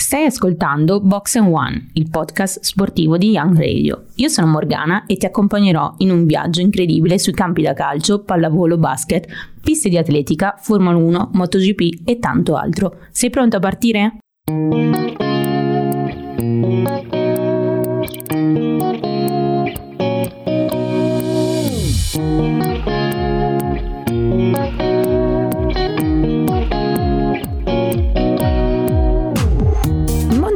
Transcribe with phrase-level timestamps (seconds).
[0.00, 4.06] Stai ascoltando Box and One, il podcast sportivo di Young Radio.
[4.14, 8.78] Io sono Morgana e ti accompagnerò in un viaggio incredibile sui campi da calcio, pallavolo,
[8.78, 9.28] basket,
[9.62, 12.96] piste di atletica, Formula 1, MotoGP e tanto altro.
[13.10, 14.16] Sei pronto a partire?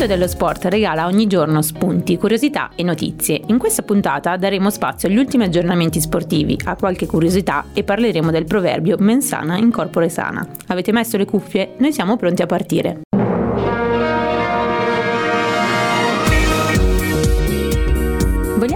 [0.05, 3.41] Mondo dello sport regala ogni giorno spunti, curiosità e notizie.
[3.47, 8.45] In questa puntata daremo spazio agli ultimi aggiornamenti sportivi, a qualche curiosità e parleremo del
[8.45, 10.47] proverbio mensana in corpore sana.
[10.69, 11.75] Avete messo le cuffie?
[11.79, 13.04] Noi siamo pronti a partire.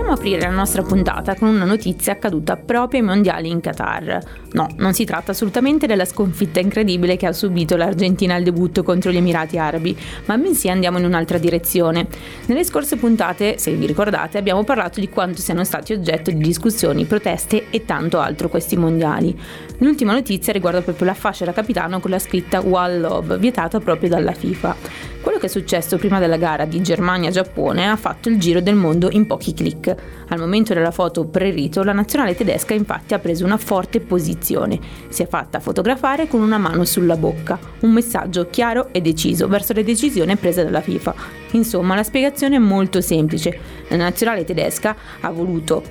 [0.09, 4.23] Vogliamo aprire la nostra puntata con una notizia accaduta proprio ai mondiali in Qatar.
[4.53, 9.11] No, non si tratta assolutamente della sconfitta incredibile che ha subito l'Argentina al debutto contro
[9.11, 9.95] gli Emirati Arabi,
[10.25, 12.07] ma bensì andiamo in un'altra direzione.
[12.47, 17.05] Nelle scorse puntate, se vi ricordate, abbiamo parlato di quanto siano stati oggetto di discussioni,
[17.05, 19.39] proteste e tanto altro questi mondiali.
[19.81, 24.09] L'ultima notizia riguarda proprio la fascia da capitano con la scritta One Love, vietata proprio
[24.09, 24.77] dalla FIFA.
[25.29, 29.11] Quello che è successo prima della gara di Germania-Giappone ha fatto il giro del mondo
[29.11, 29.95] in pochi clic.
[30.29, 34.81] Al momento della foto pre-rito, la nazionale tedesca infatti ha preso una forte posizione.
[35.11, 39.75] Si è fatta fotografare con una mano sulla bocca, un messaggio chiaro e deciso verso
[39.75, 41.15] le decisioni prese dalla FIFA.
[41.51, 43.61] Insomma, la spiegazione è molto semplice.
[43.89, 45.83] La nazionale tedesca ha voluto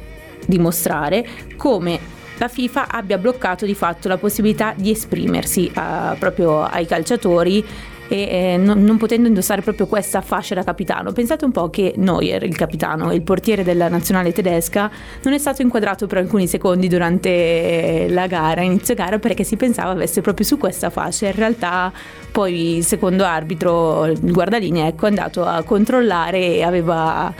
[0.47, 1.23] dimostrare
[1.55, 1.99] come
[2.39, 7.65] la FIFA abbia bloccato di fatto la possibilità di esprimersi uh, proprio ai calciatori
[8.07, 11.11] e eh, non, non, potendo indossare proprio questa fascia da capitano.
[11.11, 14.89] Pensate un po' che Neuer, il capitano, il portiere della nazionale tedesca,
[15.23, 19.91] non è stato inquadrato per alcuni secondi durante la gara, inizio gara, perché si pensava
[19.91, 21.27] avesse proprio su questa fascia.
[21.27, 21.91] In realtà
[22.31, 27.33] poi il secondo arbitro, il guardalinea, ecco, è andato a controllare e aveva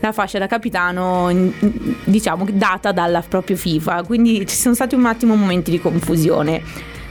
[0.00, 1.30] la fascia da capitano
[2.04, 6.62] diciamo data dalla propria FIFA quindi ci sono stati un attimo momenti di confusione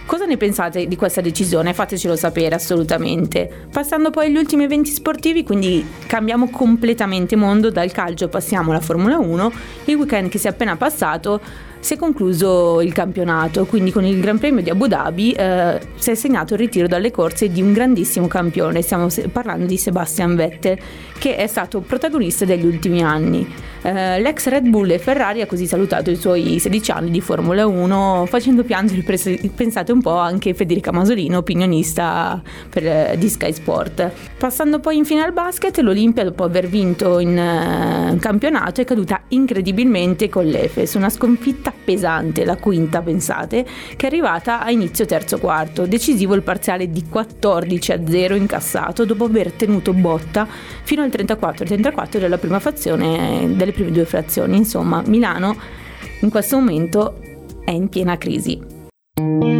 [0.09, 1.71] Cosa ne pensate di questa decisione?
[1.71, 3.67] Fatecelo sapere assolutamente.
[3.71, 9.19] Passando poi agli ultimi eventi sportivi, quindi cambiamo completamente mondo, dal calcio passiamo alla Formula
[9.19, 9.51] 1.
[9.85, 11.39] Il weekend che si è appena passato
[11.79, 16.09] si è concluso il campionato, quindi con il Gran Premio di Abu Dhabi eh, si
[16.09, 20.79] è segnato il ritiro dalle corse di un grandissimo campione, stiamo parlando di Sebastian Vettel,
[21.19, 23.47] che è stato protagonista degli ultimi anni.
[23.81, 27.65] Eh, l'ex Red Bull e Ferrari ha così salutato i suoi 16 anni di Formula
[27.65, 29.03] 1 facendo piangere,
[29.55, 34.11] pensate un po', anche Federica Masolino, opinionista per, eh, di Sky Sport.
[34.37, 39.21] Passando poi in fine al basket, l'Olimpia dopo aver vinto in uh, campionato è caduta
[39.29, 45.39] incredibilmente con l'Efes, una sconfitta pesante, la quinta pensate, che è arrivata a inizio terzo
[45.39, 50.47] quarto, decisivo il parziale di 14 a 0 incassato dopo aver tenuto botta
[50.83, 54.57] fino al 34-34 della prima frazione, delle prime due frazioni.
[54.57, 55.55] Insomma, Milano
[56.21, 57.19] in questo momento
[57.63, 59.58] è in piena crisi.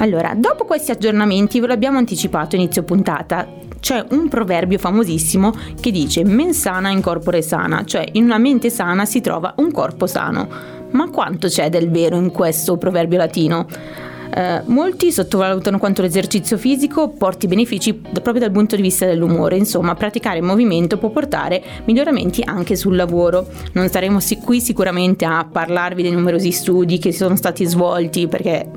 [0.00, 3.46] Allora, dopo questi aggiornamenti ve l'abbiamo anticipato inizio puntata,
[3.80, 8.70] c'è un proverbio famosissimo che dice mens sana in corpore sana, cioè in una mente
[8.70, 10.76] sana si trova un corpo sano.
[10.90, 13.66] Ma quanto c'è del vero in questo proverbio latino?
[14.34, 19.94] Eh, molti sottovalutano quanto l'esercizio fisico porti benefici proprio dal punto di vista dell'umore, insomma
[19.94, 23.48] praticare movimento può portare miglioramenti anche sul lavoro.
[23.72, 28.70] Non staremo qui sicuramente a parlarvi dei numerosi studi che sono stati svolti perché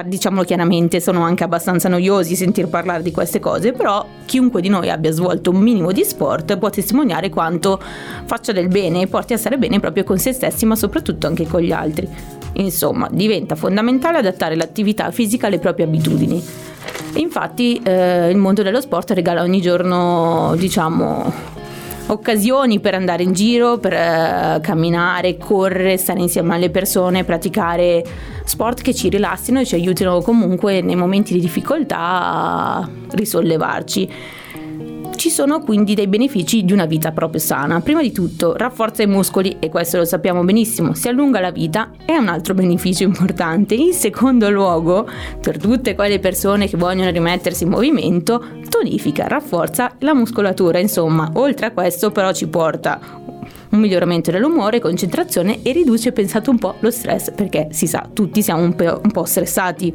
[0.00, 4.88] diciamolo chiaramente, sono anche abbastanza noiosi sentir parlare di queste cose, però chiunque di noi
[4.88, 7.78] abbia svolto un minimo di sport può testimoniare quanto
[8.24, 11.46] faccia del bene e porti a stare bene proprio con se stessi, ma soprattutto anche
[11.46, 12.08] con gli altri.
[12.54, 16.42] Insomma, diventa fondamentale adattare l'attività fisica alle proprie abitudini.
[17.14, 21.32] Infatti eh, il mondo dello sport regala ogni giorno, diciamo,
[22.06, 28.04] occasioni per andare in giro, per uh, camminare, correre, stare insieme alle persone, praticare
[28.44, 34.10] sport che ci rilassino e ci aiutino comunque nei momenti di difficoltà a risollevarci.
[35.14, 37.80] Ci sono quindi dei benefici di una vita proprio sana.
[37.80, 41.92] Prima di tutto rafforza i muscoli e questo lo sappiamo benissimo, si allunga la vita
[42.04, 43.74] è un altro beneficio importante.
[43.74, 45.08] In secondo luogo,
[45.40, 51.66] per tutte quelle persone che vogliono rimettersi in movimento, tonifica, rafforza la muscolatura, insomma, oltre
[51.66, 53.21] a questo però ci porta
[53.72, 58.42] un miglioramento dell'umore, concentrazione e riduce, pensate un po', lo stress, perché si sa, tutti
[58.42, 59.94] siamo un po', un po stressati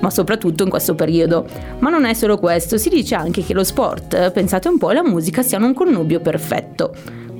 [0.00, 1.46] ma soprattutto in questo periodo.
[1.78, 4.94] Ma non è solo questo, si dice anche che lo sport, pensate un po', e
[4.94, 6.94] la musica siano un connubio perfetto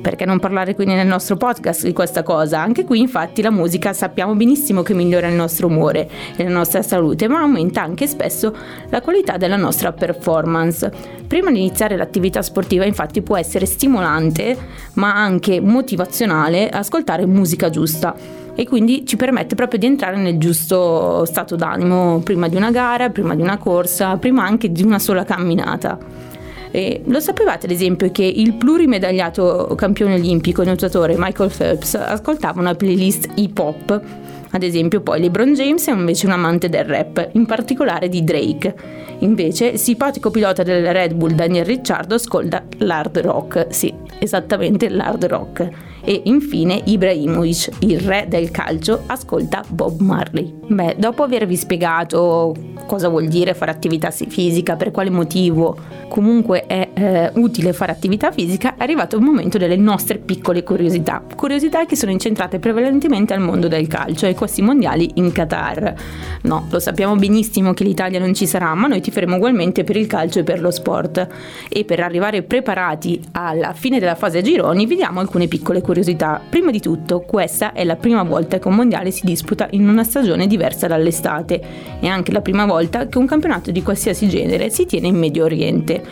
[0.04, 2.60] perché non parlare quindi nel nostro podcast di questa cosa?
[2.60, 6.82] Anche qui infatti la musica sappiamo benissimo che migliora il nostro umore e la nostra
[6.82, 8.54] salute, ma aumenta anche spesso
[8.90, 10.92] la qualità della nostra performance.
[11.26, 14.54] Prima di iniziare l'attività sportiva infatti può essere stimolante
[14.94, 18.14] ma anche motivazionale ascoltare musica giusta
[18.54, 23.08] e quindi ci permette proprio di entrare nel giusto stato d'animo prima di una gara,
[23.08, 26.33] prima di una corsa, prima anche di una sola camminata.
[26.76, 32.74] E lo sapevate ad esempio che il plurimedagliato campione olimpico nuotatore Michael Phelps ascoltava una
[32.74, 34.02] playlist hip hop?
[34.50, 38.74] Ad esempio poi LeBron James è invece un amante del rap, in particolare di Drake.
[39.20, 45.26] Invece il simpatico pilota del Red Bull Daniel Ricciardo ascolta l'hard rock, sì, esattamente l'hard
[45.26, 45.68] rock.
[46.04, 50.52] E infine Ibrahimovic, il re del calcio, ascolta Bob Marley.
[50.66, 52.54] Beh, dopo avervi spiegato
[52.86, 55.76] cosa vuol dire fare attività fisica, per quale motivo
[56.08, 61.22] comunque è eh, utile fare attività fisica, è arrivato il momento delle nostre piccole curiosità.
[61.34, 65.94] Curiosità che sono incentrate prevalentemente al mondo del calcio e questi mondiali in Qatar.
[66.42, 69.96] No, lo sappiamo benissimo che l'Italia non ci sarà, ma noi ti faremo ugualmente per
[69.96, 71.26] il calcio e per lo sport.
[71.68, 76.40] E per arrivare preparati alla fine della fase a gironi, vediamo alcune piccole curiosità.
[76.48, 80.02] Prima di tutto, questa è la prima volta che un mondiale si disputa in una
[80.02, 81.62] stagione diversa dall'estate
[82.00, 85.44] e anche la prima volta che un campionato di qualsiasi genere si tiene in Medio
[85.44, 86.02] Oriente.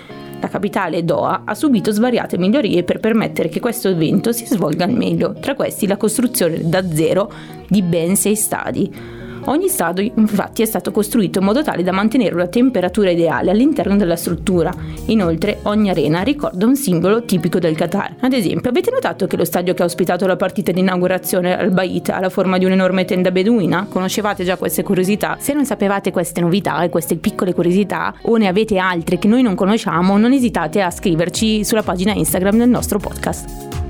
[0.40, 4.92] La capitale Doha ha subito svariate migliorie per permettere che questo evento si svolga al
[4.92, 7.32] meglio, tra questi la costruzione da zero
[7.68, 9.20] di ben sei stadi.
[9.46, 13.96] Ogni stadio infatti è stato costruito in modo tale da mantenere una temperatura ideale all'interno
[13.96, 14.72] della struttura.
[15.06, 18.16] Inoltre ogni arena ricorda un simbolo tipico del Qatar.
[18.20, 21.72] Ad esempio, avete notato che lo stadio che ha ospitato la partita di inaugurazione al
[21.72, 23.86] Bait ha la forma di un'enorme tenda beduina?
[23.88, 25.36] Conoscevate già queste curiosità?
[25.40, 29.42] Se non sapevate queste novità e queste piccole curiosità o ne avete altre che noi
[29.42, 33.80] non conosciamo, non esitate a scriverci sulla pagina Instagram del nostro podcast.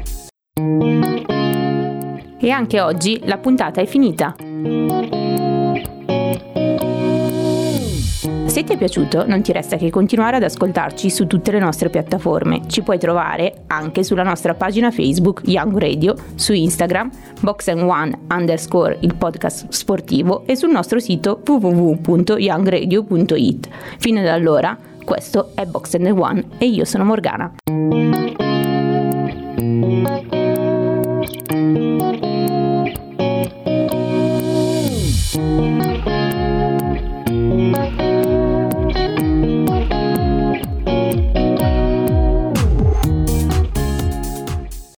[2.40, 4.34] E anche oggi la puntata è finita.
[8.64, 12.62] Ti è piaciuto non ti resta che continuare ad ascoltarci su tutte le nostre piattaforme.
[12.68, 17.10] Ci puoi trovare anche sulla nostra pagina Facebook Young Radio, su Instagram
[17.40, 23.68] Box One underscore il podcast sportivo e sul nostro sito www.youngradio.it.
[23.98, 27.52] Fino ad allora, questo è Box One e io sono Morgana.